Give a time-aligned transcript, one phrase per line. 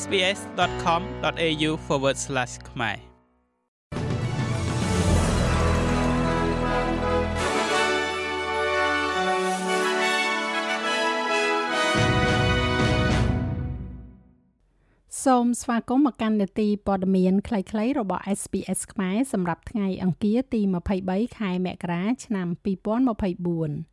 [0.00, 1.70] sbs.com.au/
[2.70, 3.12] ខ្មែរ
[15.24, 20.60] សូមស្វាគមន៍មកកាន់នេតិព័ត៌មានខ្លីៗរបស់ SPS ខ្មែរសម្រាប់ថ្ងៃអង្គារទី
[21.00, 23.91] 23ខែមករាឆ្នាំ2024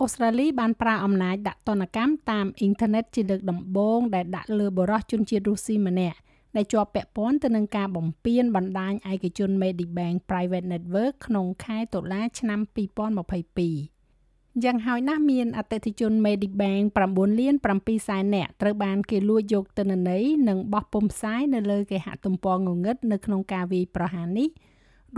[0.00, 6.18] អូស្ត្រាលីបានប្រើអំណាចដាក់ទណ្ឌកម្មតាមអ៊ីនធឺណិតជាលើកដំបូងដែលដាក់លើបរិសុទ្ធជនជាតិរុស្ស៊ីម្នាក់
[6.56, 12.60] ដែលជាប់ពាក់ព័ន្ធទៅនឹងការបំពានបណ្ដាញឯកជន Medibank Private Network ក្នុងខែតុលាឆ្នាំ
[13.86, 24.48] 2022យ៉ាងហោចណាស់មានអតិថិជន Medibank 9លាន7សែននាក់ត្រូវបានគេលួចយកទិន្នន័យនិងបោះពុម្ពផ្សាយនៅលើគេហទំព័รงងឹតនៅក្នុងការវាយប្រហារនេះ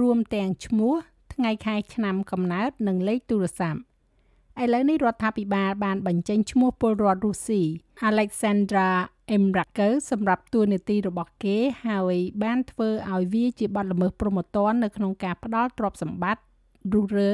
[0.01, 0.95] រួមទាំងឈ្មោះ
[1.35, 3.81] ថ្ងៃខែឆ្នាំកំណើតនិងលេខទូរស័ព្ទ
[4.63, 7.63] ឥឡូវនេះរដ្ឋាភិបាលបានបញ្ចេញឈ្មោះពលរដ្ឋរុស្ស៊ី
[8.09, 8.89] Alexandra
[9.37, 16.43] Emraker សម្រាប់តួនាទីរបស់គេហើយបានធ្វើឲ្យវាជាបទល្មើសព្រហ្មទណ្ឌនៅក្នុងការផ្ដាល់ទ្រព្យសម្បត្តិ
[16.93, 17.33] រុះរើ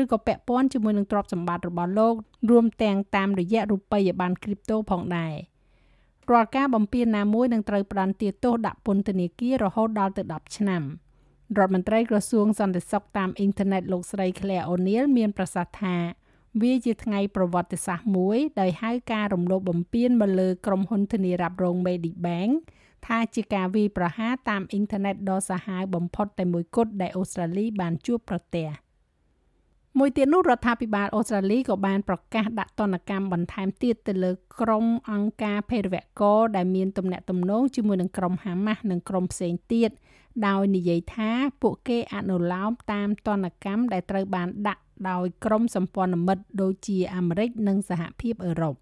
[0.00, 2.14] ឬក៏ពាក់ព័ន្ធជាមួយនឹងទ្រព្យសម្បត្តិរបស់លោក
[2.50, 5.34] រួមទាំងតាមរយៈរូបិយប័ណ្ណគ្រីបតូផងដែរ
[6.30, 10.82] រាល់ការបំពានណាមួយនឹងត្រូវផ្ដន្ទាទោសដាក់ពន្ធនាគាររហូតដល់ទៅ10ឆ្នាំ
[11.58, 15.96] រដ្ឋមន្ត្រីក្រសួងសន្តិសុខតាមអ៊ីនធឺណិតលោកស្រី Claire O'Neil មានប្រសាសន៍ថា
[16.60, 22.52] វាជាថ្ងៃប្រវត្តិសាស្ត្រមួយ ដោយហៅការរំលោភបំពានមកលើក្រុមហ៊ុនធានារ៉ាប់រង Medibank
[23.06, 28.68] ថាជាការវាយប្រហារតាមអ៊ីនធឺណិតដ៏សាហាវបំផុតតែមួយគត់ដែលអូស្ត្រាលីបានជួបប្រទះ
[29.98, 39.90] មួយទៀតនោះរដ្ឋាភិបាលអូស្ត្រាលីក៏បានប្រកាសដាក់ទណ្ឌកម្មបន្ថែមទៀតទៅលើក្រុមអង្គការភេរវករដែលមានទំនាក់ទំនងជាមួយនឹងក្រុមហាម៉ាស់និងក្រុមផ្សេងទៀត
[40.46, 41.30] ដោយនិយាយថា
[41.62, 48.74] ពួកគេអនុលោមតាមទណ្ឌកម្មដែលត្រូវបានដាក់ដោយក្រុមសម្ព័ន្ធមិត្តដូចជាអាមេរិកនិងសហភាពអឺរ៉ុប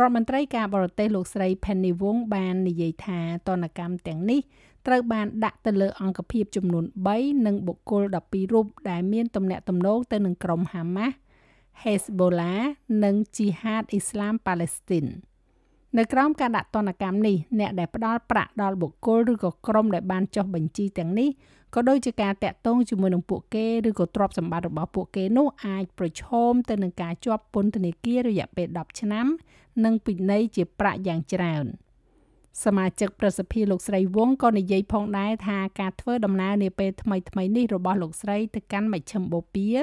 [0.00, 4.40] រដ្ឋមន្ត្រីការបរទេសលោកស្រី Penny Wong បាននិយាយថាទណ្ឌកម្មទាំងនេះ
[4.86, 6.84] ត្រូវបានដាក់ទៅលើអង្គភាពចំនួន
[7.14, 11.12] 3និងបុគ្គល12រូបដែលមានទំនាក់ទំនងទៅនឹងក្រុម Hamas,
[11.82, 12.60] Hezbollah
[13.04, 15.10] និង Jihad Islam Palestine
[15.96, 21.28] នៅក្រោមការដាក់ទណ្ឌកម្មនេះអ្នកដែលផ្ដល់ប្រាក់ដល់បុគ្គលឬក៏ក្រុមដែលបានចុះបញ្ជីទាំងនេះ
[21.76, 29.26] ក៏ដូចជាការតាក់ទងជាមួយនឹងពួកគេឬក៏ទ្រព្យសម្បត្តិរបស់ពួកគេនោះអាចប្រឈមទៅនឹងការជាប់ពន្ធនាគាររយៈពេល10ឆ្នាំ
[29.84, 31.66] និងពិន័យជាប្រាក់យ៉ាងច្រើន
[32.64, 39.76] សមាជិកប្រសិទ្ធិលោកស្រីវងក៏និយាយផងដែរថាការធ្វើដំណើរនាពេលថ្មីថ្មីនេះរបស់លោកស្រីទៅកាន់មជ្ឈិមបូព៌ា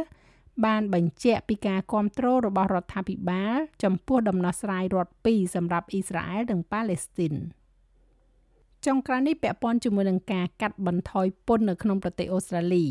[0.65, 7.33] បានបញ្ជាក់ពីការគ្រប់គ្រងរបស់រដ្ឋាភិបាលចំពោះដំណោះស្រាយរដ្ឋពីរសម្រាប់អ៊ីស្រាអែលនិងប៉ាឡេស្ទីន។
[8.85, 12.85] ចុងក្រោយនេះពាក់ព័ន្ធជាមួយនឹងការកាត់បន្ថយពន្ធនៅក្នុងប្រទេសអូស្ត្រាលី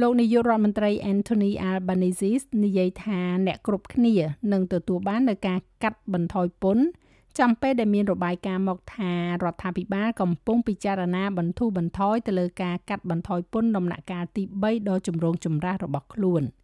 [0.00, 2.32] លោកនាយករដ្ឋមន្ត្រី Anthony Albanese
[2.64, 4.14] និយាយថាអ្នកគ្រប់គ្នា
[4.52, 6.84] នឹងទទួលបាននូវការកាត់បន្ថយពន្ធ
[7.38, 9.12] ចំពេលដែលមានរបាយការណ៍មកថា
[9.44, 16.42] រដ្ឋាភិបាលកំពុងពិចារណាបន្ធូរបន្ថយទៅលើការកាត់បន្ថយពន្ធដំណាក់កាលទី3ដ៏ចម្រូងចម្រាសរបស់ខ្លួន។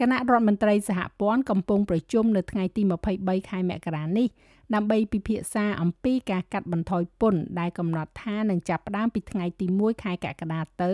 [0.00, 2.82] គណៈរដ្ឋមន្ត្រីសហព័ន្ធកំពុងប្រជុំនៅថ្ងៃទី
[3.16, 4.28] 23ខែមករានេះ
[4.74, 10.92] ដើម្បីពិភាក្សាអំពីការកាត់បន្ថយពន្ធដែលកំណត់ថានឹងចាប់ផ្ដើមពីថ្ងៃទី1ខែកក្កដាទៅ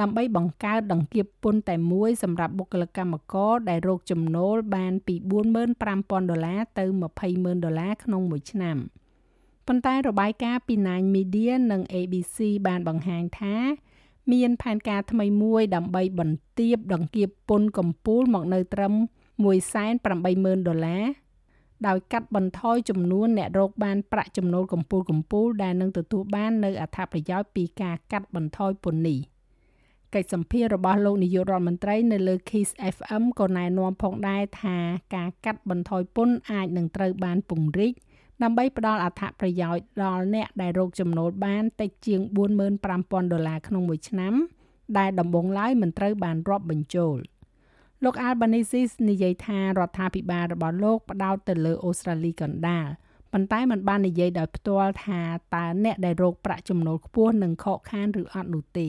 [0.00, 5.14] ដើម្បីបង្កើតដង្កៀបពន្ធតែមួយសម្រាប់បុគ្គលិកកម្មករដែលរកចំណូលបានពី
[5.72, 6.84] 45,000ដុល្លារទៅ
[7.24, 8.76] 20,000ដុល្លារក្នុងមួយឆ្នាំ
[9.66, 13.56] ប៉ុន្តែរបាយការណ៍ពី Nine Media និង ABC បានបង្ហាញថា
[14.32, 18.94] មានផែនការថ្មីមួយដើម្បីបន្ទាបដង្កៀបពន្ធកម្ពូលមកនៅត្រឹម
[20.00, 21.04] 180,000ដុល្លារ
[21.86, 29.18] ដោយកាត់បន្ថយចំនួនអ្នករកបានប្រាក់ចំណូលកម្ពូលកម្ពូលដែលនឹងទទួលបាននៅអត្ថប្រយោជន៍ពីការកាត់បន្ថយពន្ធនេះ
[30.14, 34.76] កិច្ចសម្ភាររបស់លោកនាយករដ្ឋមន្ត្រីនៅលើ Kiss FM ក៏ណែនាំផងដែរថា
[35.14, 37.92] ការកាត់បន្ថយពន្ធអាចនឹងត្រូវបានពង្រីក
[38.42, 42.20] ដើម្បីផ្ដល់អត្ថប្រយោជន៍ដល់អ្នកដែលរកចំណូលបានតិចជាង
[42.76, 44.34] 45,000ដុល្លារក្នុងមួយឆ្នាំ
[44.98, 47.16] ដែលដំបូងឡើយមិនត្រូវបានរាប់បញ្ចូល
[48.04, 52.88] លោក Albanese និយាយថារដ្ឋាភិបាលរបស់លោកផ្ដោតទៅលើអូស្ត្រាលីកណ្ដាល
[53.32, 55.20] ប៉ុន្តែมันបាននិយាយដោយផ្ទាល់ថា
[55.54, 58.88] តើអ្នកដែលរកប្រាក់ចំណូលខ្ពស់នឹងខកខានឬអត់នោះទេ